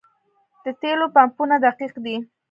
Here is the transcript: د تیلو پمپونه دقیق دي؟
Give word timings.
د 0.63 0.65
تیلو 0.81 1.05
پمپونه 1.15 1.55
دقیق 1.65 1.93
دي؟ 2.05 2.15